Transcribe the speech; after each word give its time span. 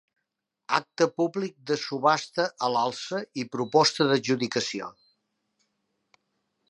Acte 0.77 1.05
públic 1.21 1.53
de 1.71 1.77
subhasta 1.81 2.45
a 2.67 2.71
l'alça 2.77 3.21
i 3.43 3.45
proposta 3.57 4.09
d'adjudicació. 4.13 4.93